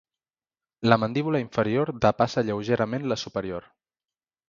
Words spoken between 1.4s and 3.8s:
inferior depassa lleugerament la superior.